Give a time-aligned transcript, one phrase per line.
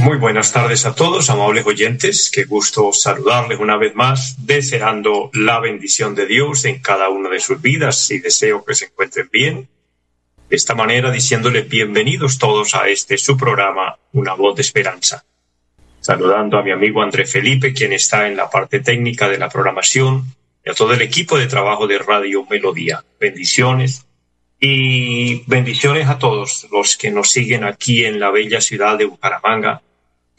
[0.00, 2.30] Muy buenas tardes a todos, amables oyentes.
[2.30, 7.40] Qué gusto saludarles una vez más, deseando la bendición de Dios en cada una de
[7.40, 9.68] sus vidas y deseo que se encuentren bien.
[10.50, 15.24] De esta manera, diciéndoles bienvenidos todos a este su programa, Una voz de esperanza.
[16.00, 20.34] Saludando a mi amigo André Felipe, quien está en la parte técnica de la programación,
[20.62, 23.02] y a todo el equipo de trabajo de Radio Melodía.
[23.18, 24.06] Bendiciones
[24.60, 29.82] y bendiciones a todos los que nos siguen aquí en la bella ciudad de Bucaramanga,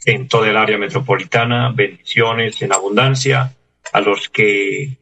[0.04, 3.54] en toda el área metropolitana, bendiciones en abundancia
[3.92, 4.96] a los que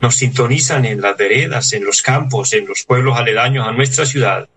[0.00, 4.48] nos sintonizan en las veredas, en los campos, en los pueblos aledaños a nuestra ciudad.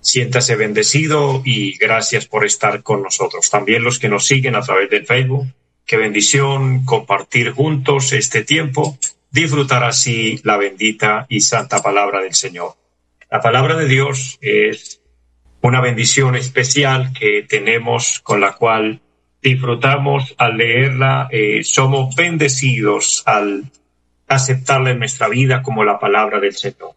[0.00, 3.50] Siéntase bendecido y gracias por estar con nosotros.
[3.50, 5.46] También los que nos siguen a través del Facebook.
[5.84, 8.98] Qué bendición compartir juntos este tiempo,
[9.30, 12.74] disfrutar así la bendita y santa palabra del Señor.
[13.30, 15.02] La palabra de Dios es
[15.60, 19.00] una bendición especial que tenemos con la cual
[19.42, 23.70] disfrutamos al leerla, eh, somos bendecidos al
[24.26, 26.92] aceptarla en nuestra vida como la palabra del Señor.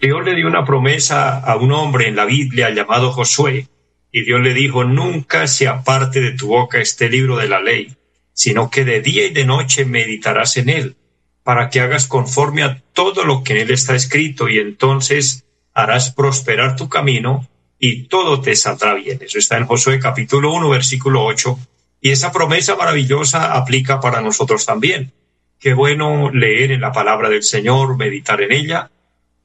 [0.00, 3.68] Dios le dio una promesa a un hombre en la Biblia llamado Josué,
[4.12, 7.96] y Dios le dijo, nunca se aparte de tu boca este libro de la ley,
[8.32, 10.96] sino que de día y de noche meditarás en él,
[11.44, 16.10] para que hagas conforme a todo lo que en él está escrito, y entonces harás
[16.10, 17.46] prosperar tu camino
[17.78, 19.20] y todo te saldrá bien.
[19.20, 21.58] Eso está en Josué capítulo 1, versículo 8.
[22.00, 25.12] Y esa promesa maravillosa aplica para nosotros también.
[25.60, 28.90] Qué bueno leer en la palabra del Señor, meditar en ella,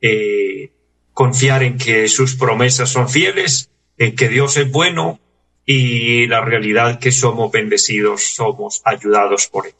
[0.02, 0.72] eh,
[1.14, 5.20] confiar en que sus promesas son fieles, en que Dios es bueno
[5.66, 9.74] y la realidad que somos bendecidos, somos ayudados por Él.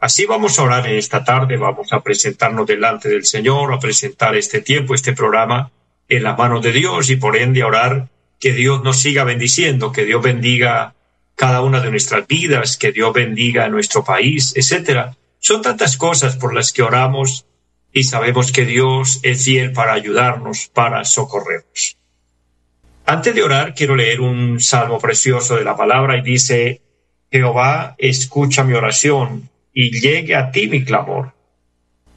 [0.00, 4.34] Así vamos a orar en esta tarde, vamos a presentarnos delante del Señor, a presentar
[4.34, 5.70] este tiempo, este programa
[6.08, 10.06] en las manos de Dios y por ende orar que Dios nos siga bendiciendo, que
[10.06, 10.94] Dios bendiga
[11.36, 15.18] cada una de nuestras vidas, que Dios bendiga a nuestro país, etcétera.
[15.38, 17.44] Son tantas cosas por las que oramos
[17.92, 21.98] y sabemos que Dios es fiel para ayudarnos, para socorrernos.
[23.04, 26.80] Antes de orar, quiero leer un salmo precioso de la palabra y dice,
[27.30, 31.34] Jehová, escucha mi oración y llegue a ti mi clamor.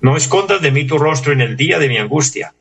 [0.01, 2.53] No escondas de mí tu rostro en el día de mi angustia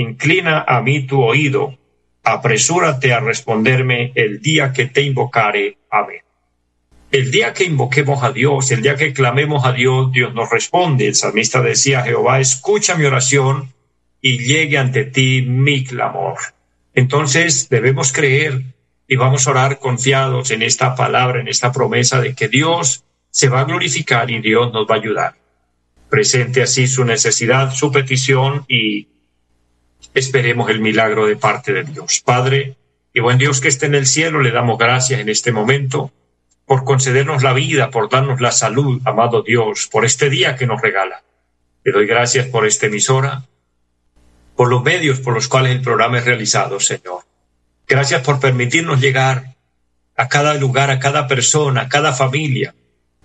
[0.00, 1.78] inclina a mí tu oído,
[2.22, 5.78] apresúrate a responderme el día que te invocare.
[5.90, 6.20] Amén.
[7.10, 11.06] El día que invoquemos a Dios, el día que clamemos a Dios, Dios nos responde.
[11.06, 13.72] El salmista decía, Jehová, escucha mi oración
[14.20, 16.36] y llegue ante ti mi clamor.
[16.94, 18.62] Entonces debemos creer
[19.08, 23.04] y vamos a orar confiados en esta palabra, en esta promesa de que Dios
[23.36, 25.34] se va a glorificar y Dios nos va a ayudar.
[26.08, 29.08] Presente así su necesidad, su petición y
[30.14, 32.22] esperemos el milagro de parte de Dios.
[32.24, 32.78] Padre
[33.12, 36.10] y buen Dios que esté en el cielo, le damos gracias en este momento
[36.64, 40.80] por concedernos la vida, por darnos la salud, amado Dios, por este día que nos
[40.80, 41.22] regala.
[41.84, 43.44] Le doy gracias por esta emisora,
[44.56, 47.24] por los medios por los cuales el programa es realizado, Señor.
[47.86, 49.56] Gracias por permitirnos llegar
[50.16, 52.74] a cada lugar, a cada persona, a cada familia,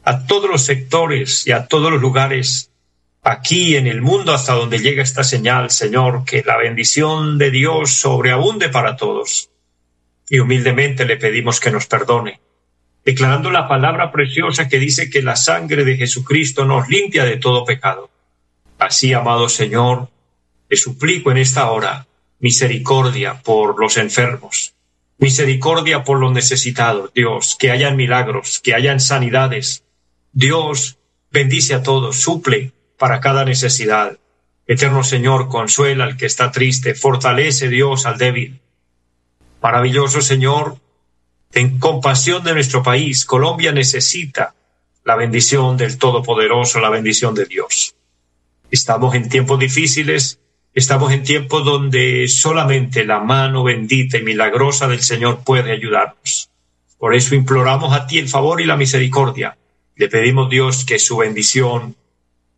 [0.03, 2.71] a todos los sectores y a todos los lugares
[3.23, 7.93] aquí en el mundo hasta donde llega esta señal, Señor, que la bendición de Dios
[7.93, 9.49] sobreabunde para todos.
[10.29, 12.39] Y humildemente le pedimos que nos perdone,
[13.05, 17.65] declarando la palabra preciosa que dice que la sangre de Jesucristo nos limpia de todo
[17.65, 18.09] pecado.
[18.79, 20.09] Así, amado Señor,
[20.67, 22.07] te suplico en esta hora
[22.39, 24.73] misericordia por los enfermos,
[25.19, 29.83] misericordia por los necesitados, Dios, que hayan milagros, que hayan sanidades.
[30.33, 30.97] Dios,
[31.29, 34.17] bendice a todos, suple para cada necesidad.
[34.65, 38.61] Eterno Señor, consuela al que está triste, fortalece Dios al débil.
[39.61, 40.77] Maravilloso Señor,
[41.49, 43.25] ten compasión de nuestro país.
[43.25, 44.55] Colombia necesita
[45.03, 47.95] la bendición del Todopoderoso, la bendición de Dios.
[48.69, 50.39] Estamos en tiempos difíciles,
[50.73, 56.49] estamos en tiempos donde solamente la mano bendita y milagrosa del Señor puede ayudarnos.
[56.97, 59.57] Por eso imploramos a ti el favor y la misericordia.
[59.95, 61.95] Le pedimos Dios que su bendición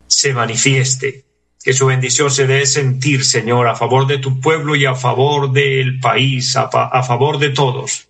[0.07, 1.25] se manifieste,
[1.63, 5.51] que su bendición se dé sentir, Señor, a favor de tu pueblo y a favor
[5.51, 8.09] del país, a, favor de todos.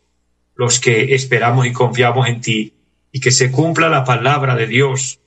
[0.55, 2.73] los que esperamos y confiamos en ti,
[3.11, 5.19] y que se cumpla la palabra de Dios,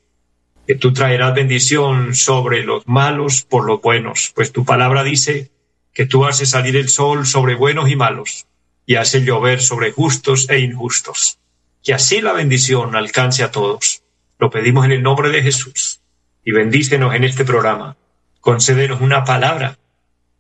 [0.67, 5.51] que tú traerás bendición sobre los malos por los buenos, pues tu palabra dice
[5.93, 8.47] que tú haces salir el sol sobre buenos y malos,
[8.85, 11.39] y haces llover sobre justos e injustos.
[11.87, 14.03] Que así la bendición alcance a todos.
[14.41, 16.01] Lo pedimos en el nombre de Jesús.
[16.43, 17.97] Y bendícenos en este programa.
[18.41, 19.79] Concédenos una palabra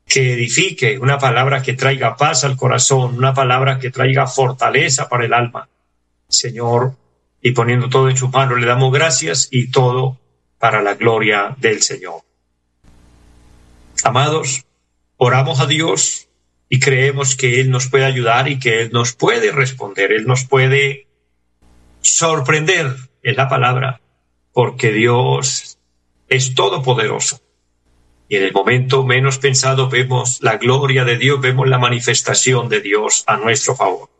[0.08, 5.24] que edifique, una palabra que traiga paz al corazón, una palabra que traiga fortaleza para
[5.24, 5.68] el alma.
[6.26, 6.96] Señor,
[7.40, 10.18] y poniendo todo en su mano, le damos gracias y todo
[10.58, 12.22] para la gloria del Señor.
[14.02, 14.64] Amados,
[15.16, 16.26] oramos a Dios
[16.68, 20.44] y creemos que Él nos puede ayudar y que Él nos puede responder, Él nos
[20.44, 21.05] puede
[22.14, 24.00] sorprender en la palabra,
[24.52, 25.78] porque Dios
[26.28, 27.40] es todopoderoso.
[28.28, 32.80] Y en el momento menos pensado vemos la gloria de Dios, vemos la manifestación de
[32.80, 34.10] Dios a nuestro favor.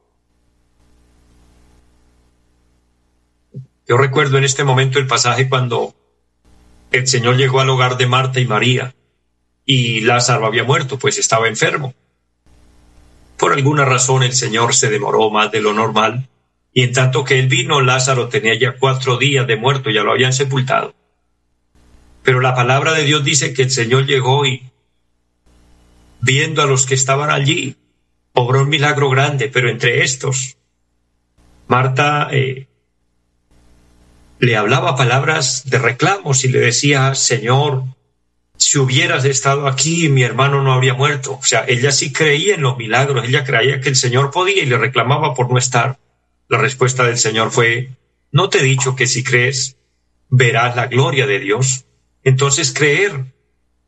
[3.88, 5.94] Yo recuerdo en este momento el pasaje cuando
[6.90, 8.94] el Señor llegó al hogar de Marta y María
[9.64, 11.94] y Lázaro había muerto, pues estaba enfermo.
[13.36, 16.28] Por alguna razón el Señor se demoró más de lo normal
[16.76, 20.12] y en tanto que él vino, Lázaro tenía ya cuatro días de muerto, ya lo
[20.12, 20.94] habían sepultado.
[22.23, 24.62] Pero la palabra de Dios dice que el Señor llegó y,
[26.20, 27.76] viendo a los que estaban allí,
[28.34, 30.58] obró un milagro grande, pero entre estos,
[31.67, 32.67] Marta eh,
[34.38, 37.84] le hablaba palabras de reclamos y le decía, Señor,
[38.58, 41.38] si hubieras estado aquí, mi hermano no habría muerto.
[41.40, 44.67] O sea, ella sí creía en los milagros, ella creía que el Señor podía y
[44.67, 45.96] le reclamaba por no estar.
[46.48, 47.90] La respuesta del Señor fue,
[48.31, 49.76] ¿no te he dicho que si crees,
[50.28, 51.87] verás la gloria de Dios?
[52.22, 53.25] Entonces creer,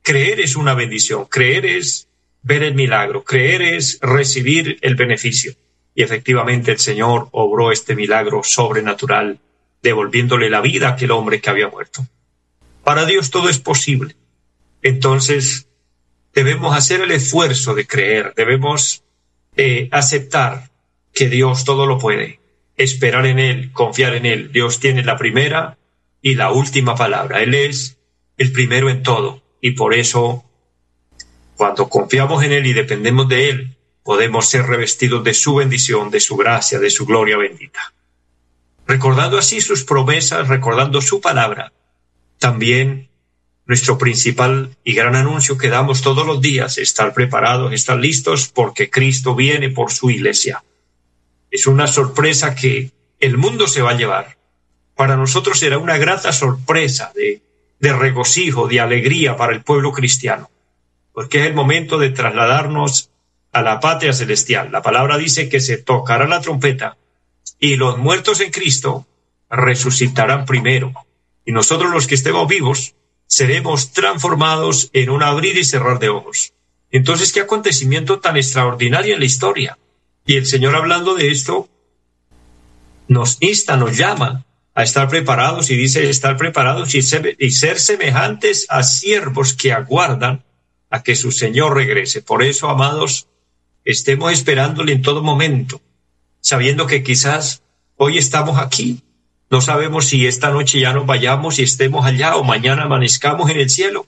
[0.03, 2.09] creer es una bendición, creer es
[2.43, 5.55] ver el milagro, creer es recibir el beneficio.
[5.95, 9.39] Y efectivamente el Señor obró este milagro sobrenatural,
[9.81, 12.05] devolviéndole la vida a aquel hombre que había muerto.
[12.83, 14.17] Para Dios todo es posible.
[14.83, 15.69] Entonces
[16.35, 19.05] debemos hacer el esfuerzo de creer, debemos
[19.57, 20.71] eh, aceptar
[21.13, 22.39] que Dios todo lo puede
[22.79, 24.51] esperar en Él, confiar en Él.
[24.53, 25.77] Dios tiene la primera
[26.23, 27.43] y la última palabra.
[27.43, 27.99] Él es
[28.37, 29.43] el primero en todo.
[29.61, 30.45] Y por eso,
[31.57, 36.21] cuando confiamos en Él y dependemos de Él, podemos ser revestidos de su bendición, de
[36.21, 37.93] su gracia, de su gloria bendita.
[38.87, 41.73] Recordando así sus promesas, recordando su palabra,
[42.39, 43.11] también
[43.67, 48.89] nuestro principal y gran anuncio que damos todos los días, estar preparados, estar listos, porque
[48.89, 50.63] Cristo viene por su iglesia
[51.51, 54.37] es una sorpresa que el mundo se va a llevar.
[54.95, 57.43] Para nosotros será una grata sorpresa de,
[57.79, 60.51] de regocijo, de alegría para el pueblo cristiano,
[61.13, 63.11] porque es el momento de trasladarnos
[63.53, 64.71] a la patria celestial.
[64.73, 66.97] La palabra dice que se tocará la trompeta
[67.59, 69.07] y los muertos en Cristo
[69.51, 70.93] resucitarán primero.
[71.45, 72.95] Y nosotros los que estemos vivos
[73.27, 76.53] seremos transformados en un abrir y cerrar de ojos.
[76.91, 79.79] Entonces, qué acontecimiento tan extraordinario en la historia.
[80.29, 81.71] Y el Señor hablando de esto
[83.09, 84.45] nos insta, nos llama
[84.75, 90.45] a estar preparados y dice estar preparados y ser, semejantes a siervos que aguardan
[90.91, 92.21] a que su Señor regrese.
[92.21, 93.27] Por eso, amados,
[93.87, 95.81] estemos esperándole en todo momento,
[96.43, 97.63] sabiendo que quizás
[97.97, 99.01] hoy estamos aquí.
[99.49, 103.61] No sabemos si esta noche ya nos vayamos y estemos allá o mañana amanezcamos en
[103.61, 104.07] el cielo.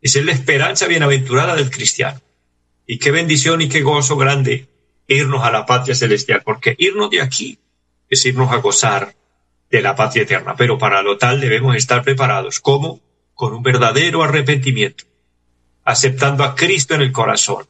[0.00, 2.20] Esa es la esperanza bienaventurada del cristiano.
[2.84, 4.71] Y qué bendición y qué gozo grande
[5.06, 7.58] irnos a la patria celestial, porque irnos de aquí
[8.08, 9.14] es irnos a gozar
[9.70, 10.54] de la patria eterna.
[10.56, 12.60] Pero para lo tal debemos estar preparados.
[12.60, 13.00] ¿Cómo?
[13.34, 15.04] Con un verdadero arrepentimiento,
[15.84, 17.66] aceptando a Cristo en el corazón,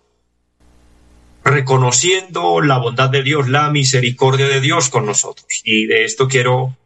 [1.44, 5.46] reconociendo la bondad de Dios, la misericordia de Dios con nosotros.
[5.64, 6.76] Y de esto quiero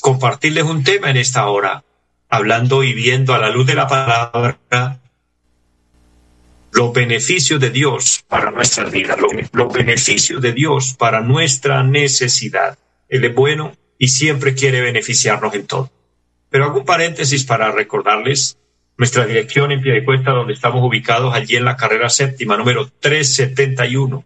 [0.00, 1.84] compartirles un tema en esta hora,
[2.28, 5.01] hablando y viendo a la luz de la palabra
[6.72, 9.16] los beneficios de Dios para nuestra vida,
[9.52, 12.78] los, beneficios de Dios para nuestra necesidad.
[13.08, 15.90] Él es bueno y siempre quiere beneficiarnos en todo.
[16.48, 18.58] Pero hago un paréntesis para recordarles
[18.96, 22.90] nuestra dirección en pie de cuesta donde estamos ubicados allí en la carrera séptima, número
[23.00, 24.24] 371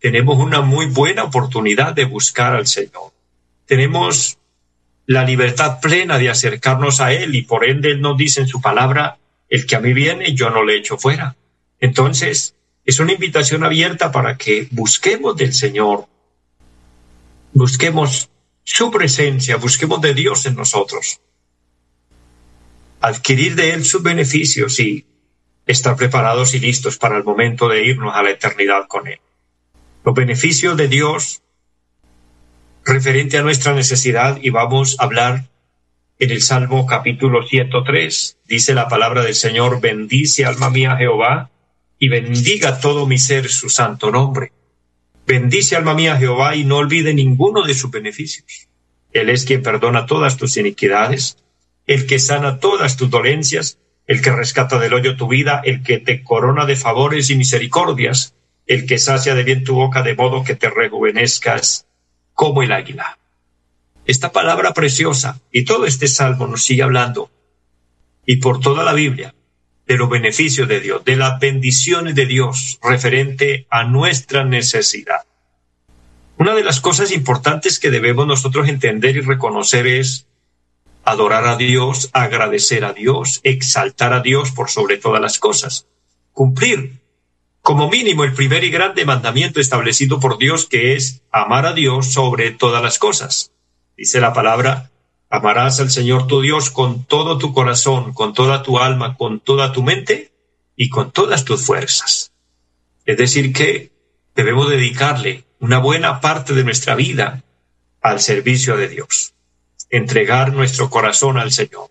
[0.00, 3.12] tenemos una muy buena oportunidad de buscar al Señor.
[3.64, 4.38] Tenemos
[5.06, 8.60] la libertad plena de acercarnos a Él y por ende Él nos dice en su
[8.60, 9.18] palabra,
[9.48, 11.36] el que a mí viene, yo no le echo fuera.
[11.78, 12.54] Entonces,
[12.84, 16.06] es una invitación abierta para que busquemos del Señor,
[17.52, 18.30] busquemos
[18.64, 21.20] su presencia, busquemos de Dios en nosotros,
[23.00, 25.06] adquirir de Él sus beneficios y
[25.66, 29.20] estar preparados y listos para el momento de irnos a la eternidad con Él.
[30.04, 31.42] Los beneficios de Dios
[32.84, 35.44] referente a nuestra necesidad y vamos a hablar
[36.18, 38.38] en el Salmo capítulo 103.
[38.46, 41.50] Dice la palabra del Señor, bendice alma mía Jehová
[41.98, 44.52] y bendiga todo mi ser su santo nombre.
[45.26, 48.68] Bendice alma mía Jehová y no olvide ninguno de sus beneficios.
[49.12, 51.38] Él es quien perdona todas tus iniquidades,
[51.86, 55.98] el que sana todas tus dolencias, el que rescata del hoyo tu vida, el que
[55.98, 58.34] te corona de favores y misericordias,
[58.66, 61.86] el que sacia de bien tu boca de modo que te rejuvenezcas
[62.34, 63.18] como el águila.
[64.04, 67.30] Esta palabra preciosa y todo este salmo nos sigue hablando,
[68.24, 69.34] y por toda la Biblia,
[69.86, 75.24] de los beneficios de Dios, de las bendiciones de Dios referente a nuestra necesidad.
[76.38, 80.25] Una de las cosas importantes que debemos nosotros entender y reconocer es
[81.06, 85.86] adorar a Dios, agradecer a Dios, exaltar a Dios por sobre todas las cosas,
[86.32, 87.00] cumplir
[87.62, 92.12] como mínimo el primer y grande mandamiento establecido por Dios, que es amar a Dios
[92.12, 93.52] sobre todas las cosas.
[93.96, 94.90] Dice la palabra,
[95.30, 99.72] amarás al Señor tu Dios con todo tu corazón, con toda tu alma, con toda
[99.72, 100.32] tu mente
[100.74, 102.32] y con todas tus fuerzas.
[103.04, 103.92] Es decir, que
[104.34, 107.44] debemos dedicarle una buena parte de nuestra vida
[108.00, 109.34] al servicio de Dios,
[109.90, 111.90] entregar nuestro corazón al Señor.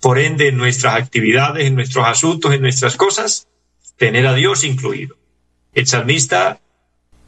[0.00, 3.48] Por ende, en nuestras actividades, en nuestros asuntos, en nuestras cosas,
[3.96, 5.16] tener a Dios incluido.
[5.72, 6.60] El salmista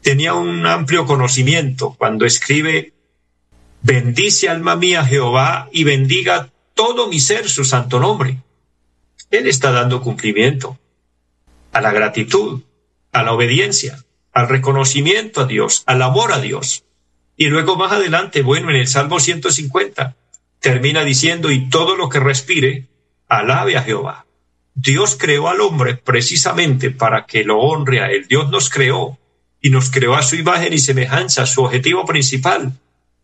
[0.01, 2.93] tenía un amplio conocimiento cuando escribe,
[3.81, 8.41] bendice alma mía Jehová y bendiga todo mi ser su santo nombre.
[9.31, 10.79] Él está dando cumplimiento
[11.73, 12.61] a la gratitud,
[13.11, 16.85] a la obediencia, al reconocimiento a Dios, al amor a Dios.
[17.37, 20.15] Y luego más adelante, bueno, en el Salmo 150,
[20.59, 22.87] termina diciendo, y todo lo que respire,
[23.27, 24.25] alabe a Jehová.
[24.73, 28.27] Dios creó al hombre precisamente para que lo honre a él.
[28.27, 29.17] Dios nos creó
[29.61, 32.73] y nos creó a su imagen y semejanza, su objetivo principal,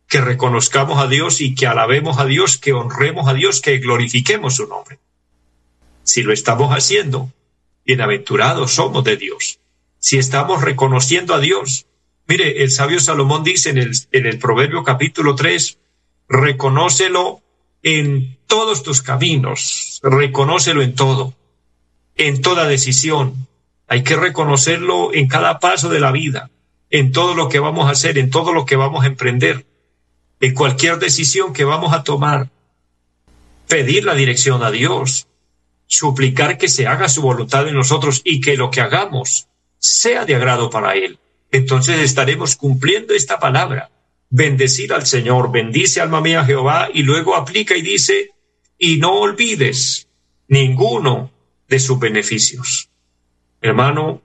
[0.08, 4.56] que reconozcamos a Dios y que alabemos a Dios, que honremos a Dios, que glorifiquemos
[4.56, 5.00] su nombre.
[6.04, 7.32] Si lo estamos haciendo,
[7.86, 9.60] bienaventurados somos de Dios.
[10.00, 11.88] Si estamos reconociendo a Dios,
[12.28, 15.78] mire, el sabio Salomón dice en el, en el Proverbio capítulo 3,
[16.30, 17.42] reconócelo
[17.82, 21.36] en todos tus caminos, reconócelo en todo
[22.16, 23.48] en toda decisión.
[23.88, 26.50] Hay que reconocerlo en cada paso de la vida,
[26.90, 29.66] en todo lo que vamos a hacer, en todo lo que vamos a emprender,
[30.40, 32.50] en cualquier decisión que vamos a tomar.
[33.68, 35.28] Pedir la dirección a Dios,
[35.88, 40.36] suplicar que se haga su voluntad en nosotros y que lo que hagamos sea de
[40.36, 41.20] agrado para Él.
[41.54, 43.92] Entonces estaremos cumpliendo esta palabra.
[44.32, 48.32] Bendecir al Señor, bendice alma mía Jehová y luego aplica y dice,
[48.80, 50.08] y no olvides
[50.48, 51.32] ninguno
[51.70, 52.90] de sus beneficios.
[53.62, 54.24] Hermano,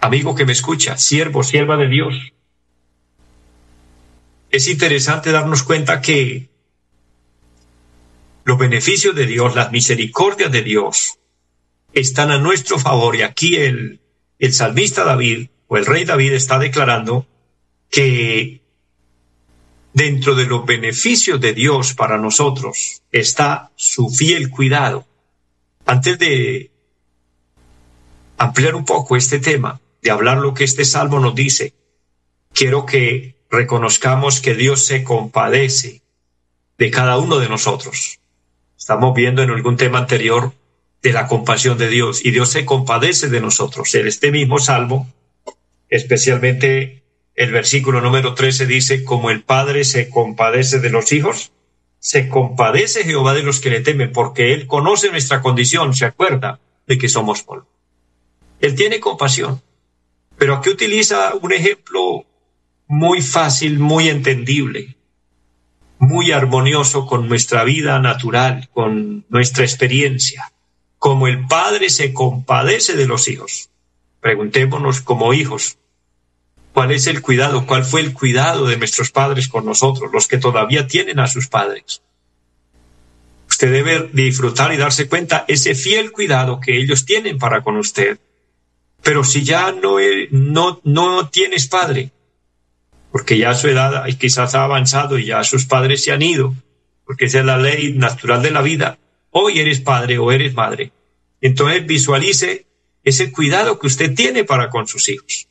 [0.00, 2.14] amigo que me escucha, siervo, sierva de Dios,
[4.50, 6.50] es interesante darnos cuenta que
[8.44, 11.18] los beneficios de Dios, las misericordias de Dios,
[11.94, 13.16] están a nuestro favor.
[13.16, 14.00] Y aquí el,
[14.38, 17.28] el salmista David o el rey David está declarando
[17.90, 18.60] que
[19.92, 25.06] dentro de los beneficios de Dios para nosotros está su fiel cuidado.
[25.86, 26.72] Antes de
[28.36, 31.72] ampliar un poco este tema, de hablar lo que este salmo nos dice,
[32.52, 36.02] quiero que reconozcamos que Dios se compadece
[36.78, 38.18] de cada uno de nosotros.
[38.76, 40.52] Estamos viendo en algún tema anterior
[41.00, 43.94] de la compasión de Dios y Dios se compadece de nosotros.
[43.94, 45.06] En este mismo salmo,
[45.90, 47.02] especialmente
[47.34, 51.52] el versículo número 13 dice, como el Padre se compadece de los hijos,
[51.98, 56.60] se compadece Jehová de los que le temen, porque Él conoce nuestra condición, se acuerda
[56.86, 57.68] de que somos polvo.
[58.60, 59.62] Él tiene compasión,
[60.36, 62.24] pero aquí utiliza un ejemplo
[62.86, 64.96] muy fácil, muy entendible,
[65.98, 70.52] muy armonioso con nuestra vida natural, con nuestra experiencia.
[70.98, 73.70] Como el Padre se compadece de los hijos.
[74.20, 75.78] Preguntémonos como hijos,
[76.72, 77.66] ¿Cuál es el cuidado?
[77.66, 81.48] ¿Cuál fue el cuidado de nuestros padres con nosotros, los que todavía tienen a sus
[81.48, 82.02] padres?
[83.48, 88.18] Usted debe disfrutar y darse cuenta ese fiel cuidado que ellos tienen para con usted.
[89.02, 89.96] Pero si ya no,
[90.30, 92.10] no, no tienes padre,
[93.10, 96.54] porque ya su edad quizás ha avanzado y ya sus padres se han ido,
[97.04, 98.98] porque esa es la ley natural de la vida,
[99.30, 100.92] hoy eres padre o eres madre.
[101.40, 102.66] Entonces visualice
[103.02, 105.49] ese cuidado que usted tiene para con sus hijos.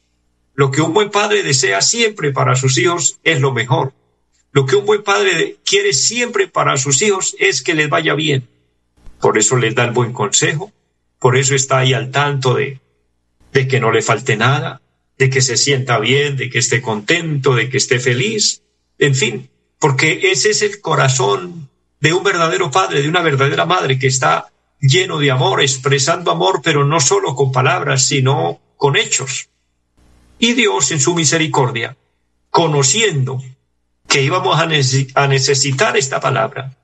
[0.60, 3.94] Lo que un buen padre desea siempre para sus hijos es lo mejor.
[4.52, 8.46] Lo que un buen padre quiere siempre para sus hijos es que les vaya bien.
[9.22, 10.74] Por eso les da el buen consejo,
[11.18, 12.82] por eso está ahí al tanto de,
[13.54, 14.82] de que no le falte nada,
[15.18, 18.62] de que se sienta bien, de que esté contento, de que esté feliz,
[18.98, 19.50] en fin,
[19.80, 21.70] porque ese es el corazón
[22.02, 24.52] de un verdadero padre, de una verdadera madre que está
[24.82, 29.50] lleno de amor, expresando amor, pero no solo con palabras, sino con hechos.
[30.40, 31.98] Y Dios en su misericordia,
[32.50, 33.44] conociendo
[34.08, 36.78] que íbamos a, necesitar esta palabra,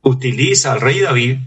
[0.00, 1.38] utiliza al rey David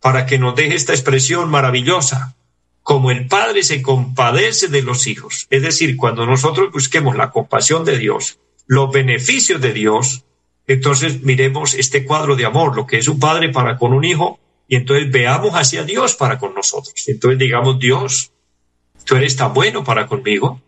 [0.00, 2.34] para que nos deje esta expresión maravillosa,
[2.82, 5.46] como el Padre se compadece de los hijos.
[5.50, 10.24] Es decir, cuando nosotros busquemos la compasión de Dios, los beneficios de Dios,
[10.66, 14.40] entonces miremos este cuadro de amor, lo que es un padre para con un hijo,
[14.66, 16.94] y entonces veamos hacia Dios para con nosotros.
[17.08, 18.32] Entonces digamos, Dios,
[19.04, 20.60] tú eres tan bueno para conmigo,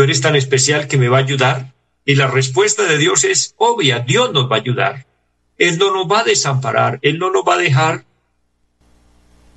[0.00, 1.74] tú eres tan especial que me va a ayudar.
[2.06, 5.06] Y la respuesta de Dios es obvia, Dios nos va a ayudar.
[5.58, 8.06] Él no nos va a desamparar, Él no nos va a dejar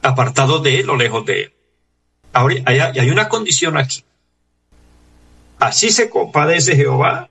[0.01, 1.53] apartados de Él o lejos de Él.
[2.33, 4.03] Ahora, hay, hay una condición aquí.
[5.59, 7.29] Así se compadece Jehová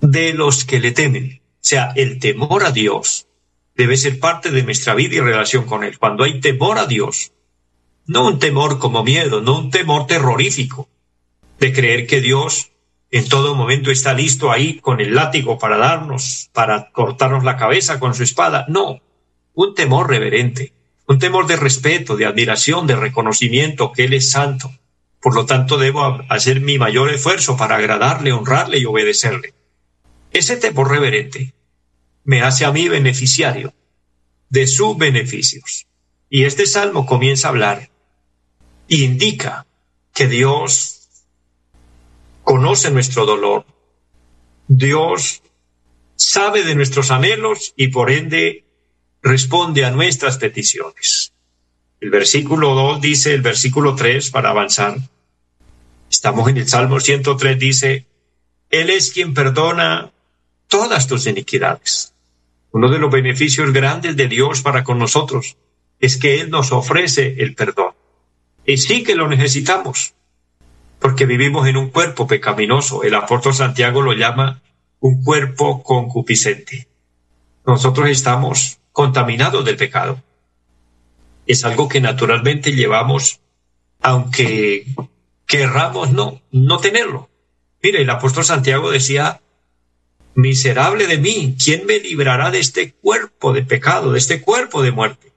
[0.00, 1.40] de los que le temen.
[1.42, 3.26] O sea, el temor a Dios
[3.74, 5.98] debe ser parte de nuestra vida y relación con Él.
[5.98, 7.32] Cuando hay temor a Dios,
[8.06, 10.88] no un temor como miedo, no un temor terrorífico,
[11.58, 12.72] de creer que Dios
[13.10, 17.98] en todo momento está listo ahí con el látigo para darnos, para cortarnos la cabeza
[18.00, 18.66] con su espada.
[18.68, 19.00] No,
[19.54, 20.72] un temor reverente,
[21.06, 24.70] un temor de respeto, de admiración, de reconocimiento que Él es santo.
[25.20, 29.54] Por lo tanto, debo hacer mi mayor esfuerzo para agradarle, honrarle y obedecerle.
[30.32, 31.54] Ese temor reverente
[32.24, 33.72] me hace a mí beneficiario
[34.50, 35.86] de sus beneficios.
[36.28, 37.88] Y este salmo comienza a hablar
[38.88, 39.66] e indica
[40.12, 40.95] que Dios
[42.46, 43.66] conoce nuestro dolor.
[44.68, 45.42] Dios
[46.14, 48.64] sabe de nuestros anhelos y por ende
[49.20, 51.32] responde a nuestras peticiones.
[52.00, 54.96] El versículo 2 dice, el versículo 3 para avanzar.
[56.08, 58.06] Estamos en el Salmo 103, dice,
[58.70, 60.12] Él es quien perdona
[60.68, 62.14] todas tus iniquidades.
[62.70, 65.56] Uno de los beneficios grandes de Dios para con nosotros
[65.98, 67.94] es que Él nos ofrece el perdón.
[68.64, 70.14] Y sí que lo necesitamos,
[70.98, 73.02] porque vivimos en un cuerpo pecaminoso.
[73.02, 74.62] El apóstol Santiago lo llama
[75.00, 76.88] un cuerpo concupiscente.
[77.66, 80.22] Nosotros estamos contaminados del pecado.
[81.46, 83.40] Es algo que naturalmente llevamos,
[84.00, 84.86] aunque
[85.46, 87.28] querramos no, no tenerlo.
[87.82, 89.40] Mire, el apóstol Santiago decía,
[90.34, 94.92] miserable de mí, ¿quién me librará de este cuerpo de pecado, de este cuerpo de
[94.92, 95.32] muerte?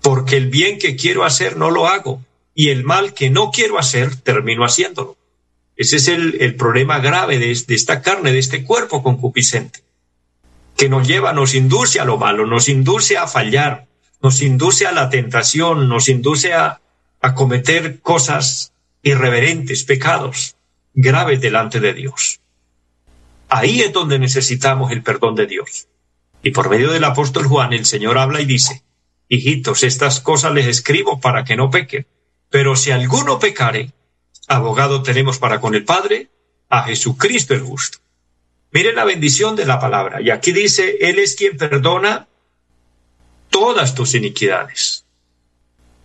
[0.00, 2.22] Porque el bien que quiero hacer no lo hago,
[2.54, 5.16] y el mal que no quiero hacer termino haciéndolo.
[5.76, 9.80] Ese es el, problema grave de, de esta carne, de este cuerpo concupiscente,
[10.76, 13.86] que nos lleva, nos induce a lo malo, nos induce a fallar,
[14.22, 16.80] nos induce a la tentación, nos induce a,
[17.20, 20.56] a cometer cosas irreverentes, pecados
[20.94, 22.40] graves delante de Dios.
[23.48, 25.88] Ahí es donde necesitamos el perdón de Dios.
[26.42, 28.82] Y por medio del apóstol Juan el Señor habla y dice,
[29.28, 32.06] Hijitos, estas cosas les escribo para que no pequen.
[32.54, 33.90] Pero si alguno pecare,
[34.46, 36.28] abogado tenemos para con el Padre,
[36.68, 37.98] a Jesucristo el justo.
[38.70, 40.22] Mire la bendición de la palabra.
[40.22, 42.28] Y aquí dice, Él es quien perdona
[43.50, 45.04] todas tus iniquidades,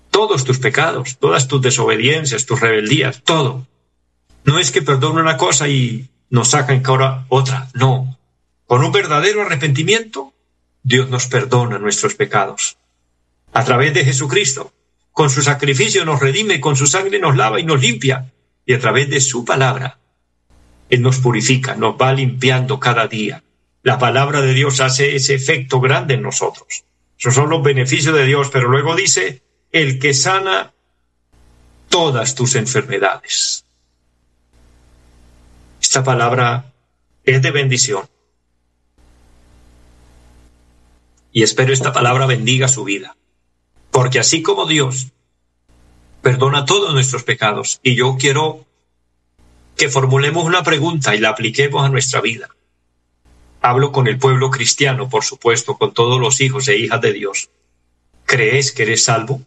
[0.10, 3.68] todos tus pecados, todas tus desobediencias, tus rebeldías, todo.
[4.44, 7.70] No es que perdone una cosa y nos sacan ahora otra.
[7.76, 8.18] No.
[8.66, 10.34] Con un verdadero arrepentimiento,
[10.82, 12.78] Dios nos perdona nuestros pecados.
[13.54, 14.74] A través de Jesucristo,
[15.20, 18.32] con su sacrificio nos redime, con su sangre nos lava y nos limpia.
[18.66, 20.00] Y a través de su palabra,
[20.90, 23.44] Él nos purifica, nos va limpiando cada día.
[23.84, 26.86] La palabra de Dios hace ese efecto grande en nosotros.
[27.20, 29.42] Esos son los beneficios de Dios, pero luego dice,
[29.74, 30.72] el que sana
[31.90, 33.66] todas tus enfermedades.
[35.82, 36.72] Esta palabra
[37.26, 38.08] es de bendición.
[41.34, 43.18] Y espero esta palabra bendiga su vida.
[43.92, 45.08] Porque así como Dios
[46.22, 48.66] perdona todos nuestros pecados, y yo quiero
[49.76, 52.50] que formulemos una pregunta y la apliquemos a nuestra vida.
[53.62, 57.50] Hablo con el pueblo cristiano, por supuesto, con todos los hijos e hijas de Dios.
[58.26, 59.42] ¿Crees que eres salvo?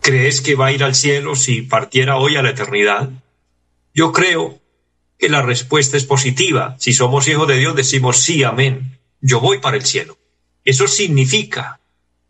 [0.00, 3.10] ¿Crees que va a ir al cielo si partiera hoy a la eternidad?
[3.94, 4.58] Yo creo
[5.18, 6.76] que la respuesta es positiva.
[6.78, 8.98] Si somos hijos de Dios, decimos sí, amén.
[9.20, 10.18] Yo voy para el cielo.
[10.64, 11.79] Eso significa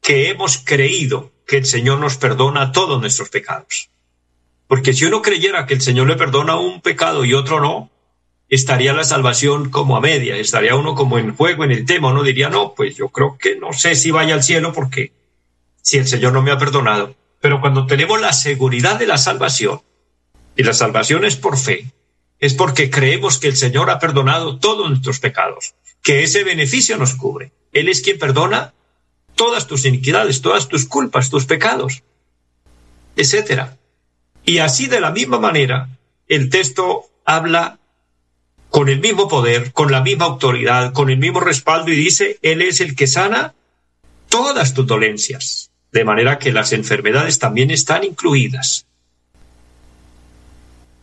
[0.01, 3.91] que hemos creído que el Señor nos perdona todos nuestros pecados.
[4.67, 7.91] Porque si uno creyera que el Señor le perdona un pecado y otro no,
[8.49, 12.23] estaría la salvación como a media, estaría uno como en juego en el tema, uno
[12.23, 15.13] diría, no, pues yo creo que no sé si vaya al cielo porque
[15.83, 17.15] si el Señor no me ha perdonado.
[17.41, 19.81] Pero cuando tenemos la seguridad de la salvación,
[20.57, 21.87] y la salvación es por fe,
[22.39, 27.15] es porque creemos que el Señor ha perdonado todos nuestros pecados, que ese beneficio nos
[27.15, 27.53] cubre.
[27.73, 28.75] Él es quien perdona
[29.41, 32.03] todas tus iniquidades, todas tus culpas, tus pecados,
[33.17, 33.79] etcétera.
[34.45, 35.89] Y así de la misma manera,
[36.29, 37.79] el texto habla
[38.69, 42.61] con el mismo poder, con la misma autoridad, con el mismo respaldo y dice, Él
[42.61, 43.55] es el que sana
[44.29, 48.85] todas tus dolencias, de manera que las enfermedades también están incluidas.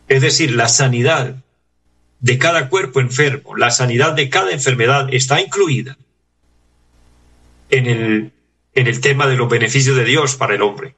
[0.06, 1.34] Es decir, la sanidad
[2.20, 5.98] de cada cuerpo enfermo, la sanidad de cada enfermedad está incluida
[7.70, 8.32] en el,
[8.74, 10.96] en el tema de los beneficios de Dios para el hombre,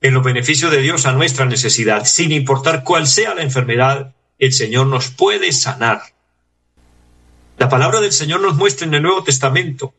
[0.00, 4.52] en los beneficios de Dios a nuestra necesidad, sin importar cuál sea la enfermedad el
[4.52, 6.02] Señor nos puede sanar.
[7.58, 9.92] La palabra del Señor nos muestra en el Nuevo Testamento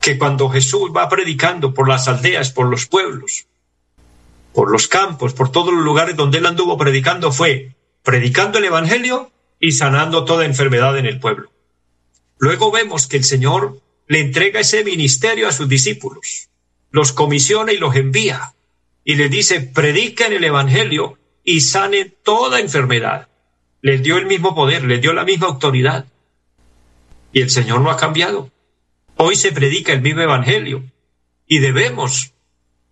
[0.00, 3.46] que cuando Jesús va predicando por las aldeas, por los pueblos,
[4.54, 9.30] por los campos, por todos los lugares donde él anduvo predicando, fue predicando el Evangelio
[9.60, 11.52] y sanando toda enfermedad en el pueblo.
[12.38, 16.48] Luego vemos que el Señor le entrega ese ministerio a sus discípulos,
[16.90, 18.54] los comisiona y los envía,
[19.04, 23.28] y le dice, prediquen el Evangelio y sanen toda enfermedad
[23.82, 26.06] les dio el mismo poder, les dio la misma autoridad.
[27.32, 28.50] Y el Señor no ha cambiado.
[29.16, 30.84] Hoy se predica el mismo Evangelio
[31.46, 32.32] y debemos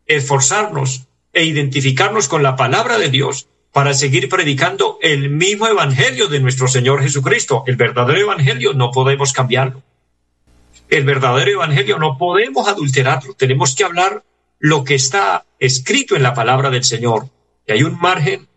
[0.07, 6.41] esforzarnos e identificarnos con la palabra de Dios para seguir predicando el mismo Evangelio de
[6.41, 7.63] nuestro Señor Jesucristo.
[7.69, 9.85] El verdadero Evangelio no podemos cambiarlo.
[10.91, 13.35] El verdadero Evangelio no podemos adulterarlo.
[13.35, 14.25] Tenemos que hablar
[14.59, 17.29] lo que está escrito en la palabra del Señor.
[17.67, 18.49] Y hay un margen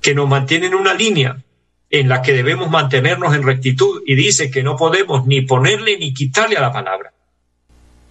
[0.00, 1.42] que nos mantiene en una línea
[1.88, 6.12] en la que debemos mantenernos en rectitud y dice que no podemos ni ponerle ni
[6.12, 7.12] quitarle a la palabra.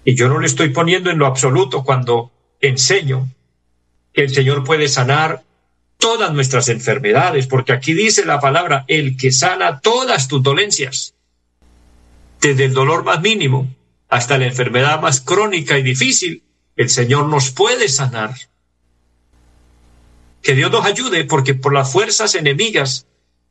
[0.05, 3.27] Y yo no le estoy poniendo en lo absoluto cuando enseño
[4.13, 5.43] que el Señor puede sanar
[5.97, 11.13] todas nuestras enfermedades, porque aquí dice la palabra, el que sana todas tus dolencias,
[12.41, 13.67] desde el dolor más mínimo
[14.07, 16.43] hasta la enfermedad más crónica y difícil,
[16.75, 18.35] el Señor nos puede sanar.
[20.41, 23.05] Que Dios nos ayude, porque por las fuerzas enemigas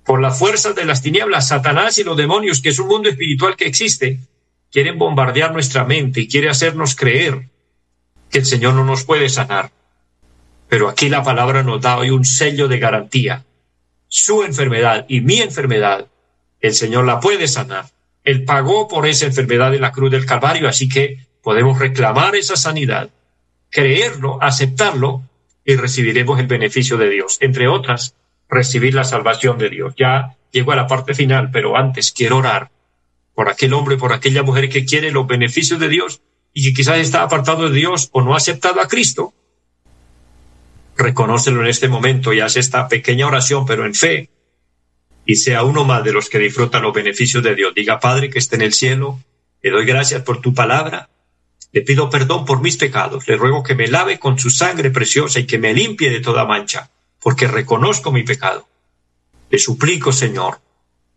[0.08, 3.56] por las fuerzas de las tinieblas, Satanás y los demonios, que es un mundo espiritual
[3.56, 4.20] que existe,
[4.72, 7.50] quieren bombardear nuestra mente y quiere hacernos creer
[8.30, 9.70] que el Señor no nos puede sanar.
[10.66, 13.44] Pero aquí la palabra nos da hoy un sello de garantía.
[14.08, 16.06] Su enfermedad y mi enfermedad,
[16.62, 17.90] el Señor la puede sanar.
[18.28, 22.56] Él pagó por esa enfermedad en la cruz del Calvario, así que podemos reclamar esa
[22.56, 23.08] sanidad,
[23.70, 25.22] creerlo, aceptarlo
[25.64, 27.38] y recibiremos el beneficio de Dios.
[27.40, 28.14] Entre otras,
[28.46, 29.94] recibir la salvación de Dios.
[29.96, 32.70] Ya llego a la parte final, pero antes quiero orar
[33.34, 36.20] por aquel hombre, por aquella mujer que quiere los beneficios de Dios
[36.52, 39.32] y que quizás está apartado de Dios o no ha aceptado a Cristo.
[40.98, 44.28] Reconócelo en este momento y haz esta pequeña oración, pero en fe,
[45.30, 47.74] y sea uno más de los que disfrutan los beneficios de Dios.
[47.74, 49.22] Diga, Padre, que esté en el cielo,
[49.60, 51.10] le doy gracias por tu palabra,
[51.70, 55.38] le pido perdón por mis pecados, le ruego que me lave con su sangre preciosa
[55.38, 58.68] y que me limpie de toda mancha porque reconozco mi pecado.
[59.50, 60.62] Te suplico, Señor,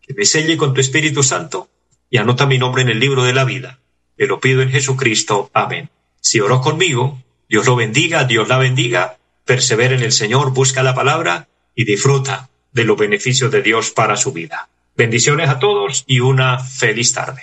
[0.02, 1.70] que me selle con tu Espíritu Santo
[2.10, 3.78] y anota mi nombre en el libro de la vida.
[4.18, 5.50] Te lo pido en Jesucristo.
[5.54, 5.88] Amén.
[6.20, 10.94] Si oró conmigo, Dios lo bendiga, Dios la bendiga, persevera en el Señor, busca la
[10.94, 14.68] palabra y disfruta de los beneficios de Dios para su vida.
[14.96, 17.42] Bendiciones a todos y una feliz tarde.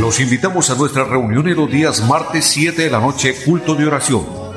[0.00, 3.86] Los invitamos a nuestra reunión en los días martes 7 de la noche, culto de
[3.86, 4.47] oración